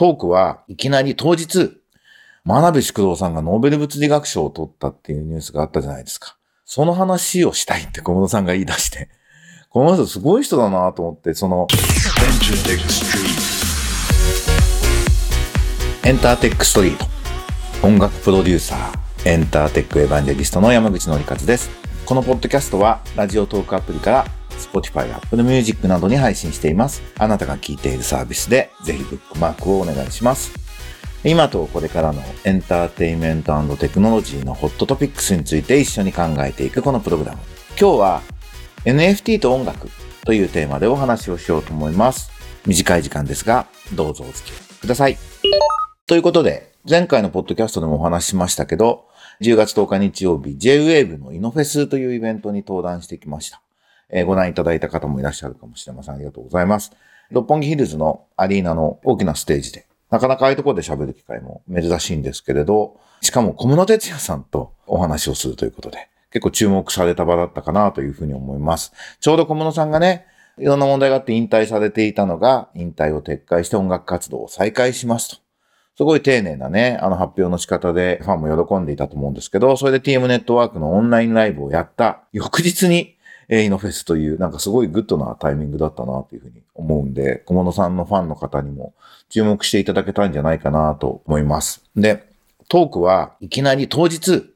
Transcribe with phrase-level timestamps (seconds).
[0.00, 1.72] トークはいきなり当日、
[2.44, 6.38] 真鍋淑郎さんがノーベル物理学賞を取ったっていうニュースがあったじゃないですか。
[6.64, 9.10] その話をしたいって小室さんが言い出して、
[9.68, 11.66] この人すごい人だなと思って、その、
[16.02, 17.06] エンターテックストリート。
[17.86, 21.68] 音楽プロデューサー、エンターテックエヴァンジェリストの山口のりかずです。
[22.06, 24.26] このポッドキャストは、ラジオトークアプリから
[24.60, 27.02] Spotify、Apple Music などに配信しています。
[27.18, 30.52] あなたが聞いているサービスで、ぜひブックマークをお願いします。
[31.22, 37.38] 今とこれからのエンターテインメントテクノロジーのホットトピックスについて一緒に考えていくこのプログラム。
[37.78, 38.22] 今日は
[38.84, 39.88] NFT と音楽
[40.24, 42.30] というテーマでお話をしようと思います。
[42.66, 45.18] 短い時間ですが、どうぞお付き合いください。
[46.06, 49.06] ということで、前回のポッドキャストでもお話ししましたけど、
[49.42, 53.60] 10月10日日曜日、J-Wave のイノフェスというイベントに登壇してきました。
[54.10, 56.14] え、ご覧いただいた方もいらっしゃるかもしれません。
[56.16, 56.92] ありがとうございます。
[57.30, 68.92] 六本木ヒルズのアリーナの大きなステージでなかなかああいうところで喋る機会も珍しいんですけれど、しかも小室哲也さんとお話をするということで、結構注目された場だったかなというふうに思います。
[69.20, 70.26] ちょうど小室さんがね、
[70.58, 75.36] いろんな問題があって引退されていたのが、引退を撤回して音楽活動を再開しますと。
[75.96, 83.16] すごい丁寧なね、あの発表の仕方でファンも喜んでいたと思うんですけど、それで TM ネットワークのオンラインライブをやった翌日に、
[83.50, 88.94] イノフェスという、なんかすごいグッドなタイミングだったなというふうに思うんで、小室さんのファンの方にも
[89.28, 91.82] 注目していただけたんじゃないかなと思います。
[91.96, 92.28] で、
[92.68, 94.54] トークはいきなり当日、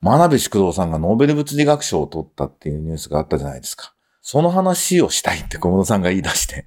[0.00, 3.94] 真鍋淑郎さんがノーベル物理学賞を取ったっていうニュースがあったじゃないですか。
[4.20, 6.66] その話をしたいって小室さんが言い出して、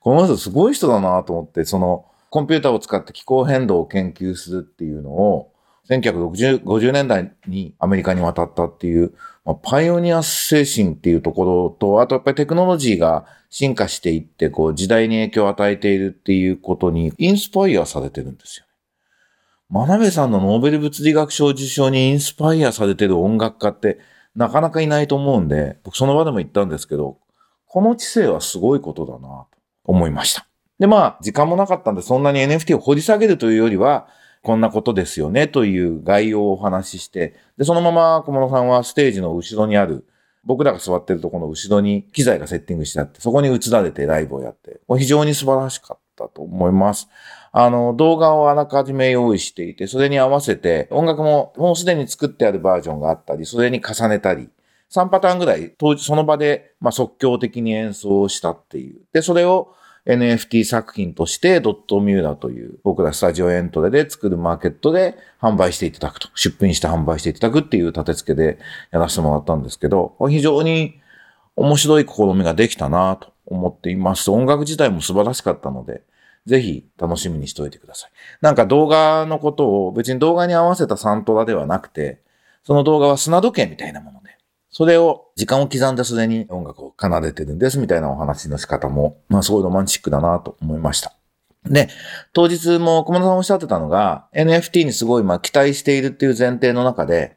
[0.00, 5.52] この人すごい人だなと思って、そのコンピューターを使って気候変動を研究するっていうのを、
[5.88, 18.66] 1960、50年代にアメリカに渡ったっていう、まあ、パイオニア精神っていうところと、あとやっぱりテクノロジーが進化していって、こう時代に影響を与えているっていうことにインスパイアされてるんですよ。
[19.70, 23.98] 真鍋さんのノーベル物理学賞受賞にインスパイアされてる音楽家って
[24.34, 27.18] なかなかいないと思うんで、僕その場でも言ったんですけど、
[27.66, 29.48] この知性はすごいことだなと
[29.84, 30.46] 思いました。
[30.78, 34.08] で、まあ、時間もなかったんで、そんなに NFT を掘り下げるというよりは、
[34.42, 40.06] こんなことですよねという概要をお話しして、で、そのまま小室さんはステージの後ろにある、
[40.44, 47.08] 僕らが座ってるとこの後ろに機材がセッティングしてあって、そこに映られてライブをやって、非常に素晴らしかったと思います。
[47.52, 54.48] あの、動画をあらかじめ用意していて、それに合わせて音楽ももうすでに作ってあるバージョンがあったり、それに重ねたり、
[54.90, 59.00] 3パターンぐらい当時その場で、まあ、即興的に演奏したっていう。
[59.12, 59.74] で、それを
[60.08, 68.58] NFT 作品としてドットミューラという僕らスタジオエントレで作るマーケットで販売していただくと、出品して販売していただくっていう立て付けで
[68.90, 70.98] やらせてもらったんですけど、非常に
[71.56, 74.30] 面白い試みができたなと思っています。
[74.30, 76.02] 音楽自体も素晴らしかったので、
[76.46, 78.10] ぜひ楽しみにしておいてください。
[78.40, 82.20] なんか動画のことを別に動画に合わせたサントラではなくて、
[82.64, 84.37] その動画は砂時計みたいなもので、
[84.70, 91.14] それを時間を刻んですでに音楽を奏でてるんですみたいなお話の仕方も、まあすごいロマンチックだなと思いました。
[91.64, 91.88] で、
[92.32, 97.36] 当日も小室さんおっしゃってたのが、NFT にすごいまあ期待しているっていう前提の中で、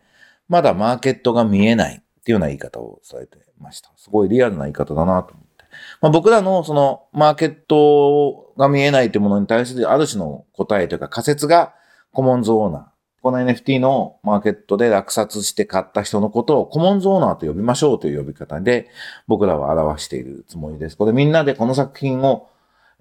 [0.49, 3.91] まだマーケットが見えないっていうような言い方をされてました。
[3.95, 5.65] すごいリアルな言い方だなと思って。
[6.01, 11.73] まあ、僕らのそのマーケットが見えないというものに対するある種の答えというか仮説が
[12.11, 12.90] コモンズオーナー。
[13.21, 18.89] この NFT のマーケットで落札して買った人のことをコモンズオーナーと呼びましょうという呼び方で
[19.27, 20.97] 僕らは表しているつもりです。
[20.97, 22.49] これみんなでこの作品を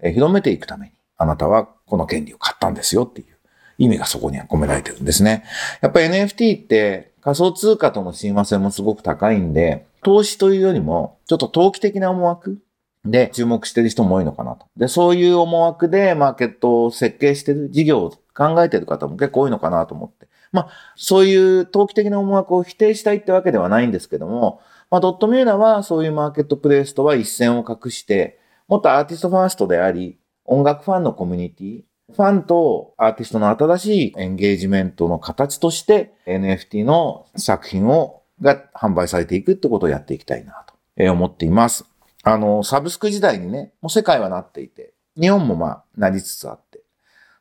[0.03, 3.37] 広めていくためにあなたはこの権利を買ったんですよっていう
[3.77, 5.43] 意味がそこには込められてるんですね。
[5.81, 12.59] やっぱり NFT って仮想通貨との親和性もすごく高いんで、投資というよりもちょっと投機的な思惑
[13.05, 14.65] で注目してる人も多いのかなと。
[14.77, 20.27] で、そういう思惑でマーケットを設計してる事業を考えてる方も結構多いのかなと思って。
[20.51, 40.65] まあ、そういう投機的な思惑を否定したいってわけではないんですけども、まあ、ドットミューラはそういうマーケットプレイスとは一線を画して、もっとアーティストファーストであり、音楽ファンのコミュニティ、ファンとアーティストの新しいエンゲージメントの形として NFT の作品を、が販売されていくってことをやっていきたいな
[40.97, 41.90] と思っています。
[42.23, 46.81] あの、サブスク時代にね、もう世界はなっていて、日本もまあ、なりつつあって、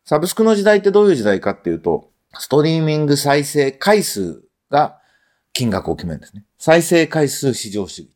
[0.04, 4.98] サブスクの時代ってどういう時代かっていうと、ストリーミング再生回数が
[5.52, 6.44] 金額を決めるんですね。
[6.58, 8.10] 再生回数市場主義。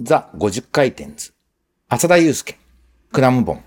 [0.00, 1.34] ザ50回転図、
[1.88, 2.58] 浅田祐介、
[3.12, 3.62] クラムボン、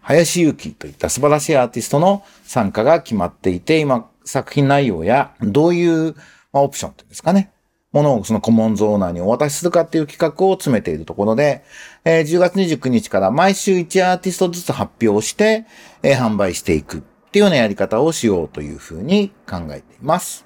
[0.00, 6.14] 林祐希といった素晴らしいアーティストの参加が決まっていて、今作品内容やどういう、
[6.52, 7.53] オプションっていうんですかね、
[7.94, 11.62] ものをそのコモンズオーナーにお渡しするかっていう企画を詰めているところで、
[12.04, 15.64] えー、10月29日から毎週1アーティストずつ発表して、
[16.02, 17.00] えー、販売していくっ
[17.30, 20.44] ていうようなやり方をしようというふうに考えています。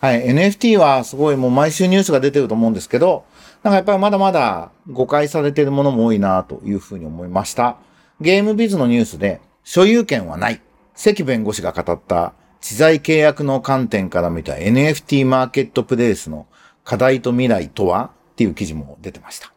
[0.00, 0.24] はい。
[0.28, 3.24] NFT はすごいもう毎週ニュースが出てると思うんですけど、
[3.64, 7.76] なんかやっぱりまだまだ誤解されているものも多いなというふうに思いました。
[8.20, 10.60] ゲームビズのニュースで、所有権はない。
[10.94, 16.46] 関弁護士が語った知財契約の観点から見た NFT マーケットプレイスの
[16.88, 19.52] 課題と未来とはっていう記事も出てました。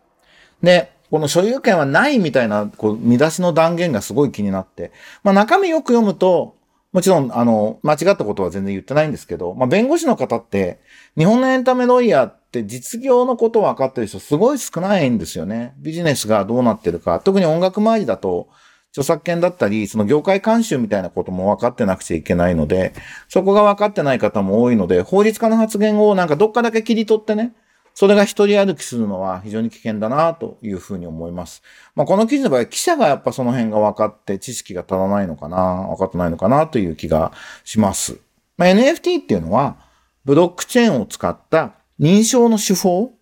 [0.61, 4.91] で、この所有権はないみたいな、こう、見出しの断言がすごい気になって、
[5.23, 6.57] まあ中身よく読むと、
[6.91, 10.81] もちろん、あの、間違ったことは全然言ってないんですけど、まあ弁護士の方って、
[11.17, 15.73] 日本のエンタメロイヤーって実業のことを分かってる人すごい少ないんですよね。
[15.77, 17.21] ビジネスがどうなってるか。
[17.21, 18.49] 特に音楽周りだと、
[18.91, 22.93] 著作権だったり、その業界監修みたいなことも分かってなくちゃいけないので、
[23.29, 27.53] そこが分かってない方も多いので、法律家の発言をなんかどっかだけ切り取ってね、
[27.93, 31.61] それが一人歩きするのは非常に危険だなというふうに思います。
[31.95, 37.31] まあ、この記事の場合、記者がやっぱその辺が分かって知識が足らないのかな、分かってないのかなという気が
[37.63, 38.19] します。
[38.57, 39.77] まあ、NFT っていうのは、
[40.23, 43.13] ブロックチェーンを使った認証の手法、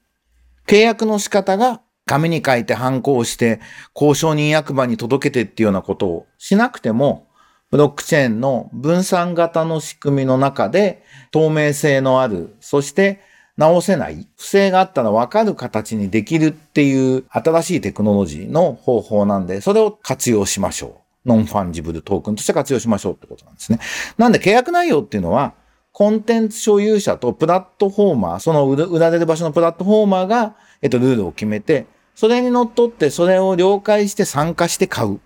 [0.67, 3.59] 契約の仕方が紙に書いて判子押して
[3.95, 7.27] 公証人役場に届けてっていうようなことをしなくても、
[7.69, 13.21] ブロックチェーンの分散型の仕組みの中で透明性のある、そして
[13.57, 21.29] 直せない、不正があったらわかる形にできるっていう新しいテクノロジーの方法なんで、それを活用しましょう。
[21.29, 23.79] ノンファンジブルトークンとして活用しましょうってことなんですね。
[24.17, 25.53] なんで契約内容っていうのは、
[25.91, 31.85] コンテンツ所有者とプラットフォーマー、その売られる場所のプラットフォーマーが、えっと、ルールを決めて、
[32.19, 35.19] それにのっとってそれを了解して参加して買うっ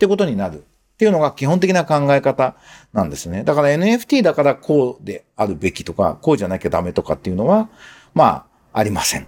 [0.00, 0.64] てことになる
[0.94, 2.56] っていうのが基本的な考え方
[2.92, 3.44] なんですね。
[3.44, 7.68] だから NFT だからこうであるべきとか、こうじゃなきゃダメとかっていうのは、
[8.14, 9.22] まあ、ありません。
[9.22, 9.26] っ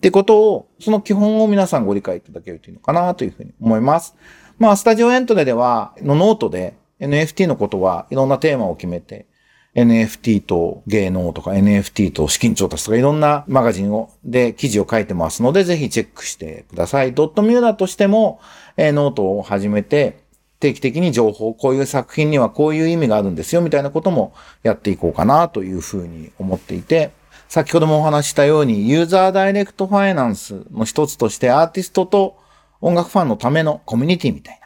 [0.00, 4.14] てことを、その基本を皆さんご理解いただけるというのかなというふうに思います。
[4.60, 9.26] まあ、スタジオエントレでは、のノートで NFT のことはいろんなテーマを決めて、
[9.74, 17.14] NFT と芸能とか NFT と資金調達とかいろんなマガジンを、で記事を書いてますので、ぜひチェックしてください。
[17.14, 18.40] ドットミューラーとしても、
[18.76, 20.20] えー、ノートを始めて、
[20.60, 27.10] 定期的に情報、こういう作品にはこういう意味があるんですよ、みたいなこともやっていこうかなというふうに思っていて、
[27.48, 32.36] 先ほどもお話したように、ユーザーダイレクトファイナンスの一つとしてアーティストと
[32.82, 34.61] 音楽ファンのためのコミュニティみたいな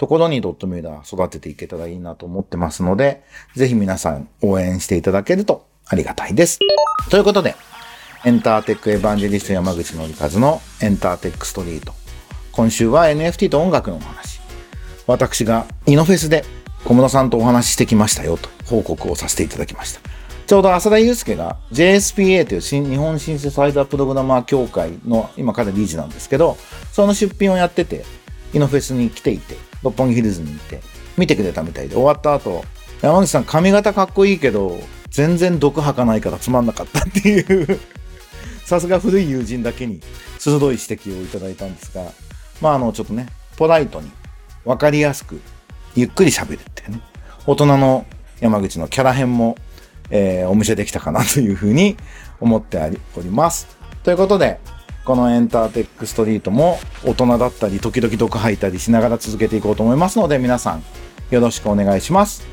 [0.00, 3.22] ところにドットミューラー育てていけたらいいなと思ってますので、
[3.54, 6.58] ぜひ皆さん応援していただけるとありがたいです。
[7.10, 7.54] ということで、
[8.24, 11.92] エンターテックエヴァンジェリスト山口のりかずのエンターテックストリート。
[12.52, 14.40] 今週は NFT と音楽のお話。
[15.06, 16.46] 私がイノフェスで
[16.86, 20.00] 小室さんとお話ししてきましたよと報告をさせていただきました。
[20.46, 26.56] ちょうど浅田祐介が JSPA という新日本シンセサイザープログラマー協会の今彼理事なんですけど、
[26.90, 28.06] その出品をやってて、
[28.54, 30.80] イノフェスに来ていて、六本木ヒルズにいて、
[31.16, 32.64] 見てくれたみたいで終わった後、
[33.02, 34.78] 山口さん髪型かっこいいけど、
[35.10, 37.80] 全然毒吐かないからつまんなかったっていう
[38.64, 40.00] さすが古い友人だけに
[40.38, 42.12] 鋭い指摘をいただいたんですが、
[42.60, 44.10] まああのちょっとね、ポライトに
[44.64, 45.40] 分かりやすく、
[45.94, 47.00] ゆっくり喋るっていうね。
[47.46, 48.06] 大人の
[48.40, 49.56] 山口のキャラ編も、
[50.10, 51.96] えー、お見せできたかなというふうに
[52.40, 52.78] 思って
[53.16, 53.66] おります。
[54.02, 54.60] ということで、
[55.10, 60.84] このエンターテックストリートも大人だったり、時々毒吐いたりしながら続けていこうと思いますので、皆さん
[61.32, 62.46] よろしくお願いします。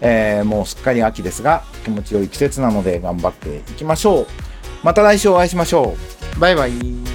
[0.00, 4.26] えー、もうすっかり秋ですが、気持ち良い季節なので頑張っていきましょう。
[4.82, 5.94] また来週お会いしましょ
[6.36, 6.40] う。
[6.40, 7.11] バイバイ。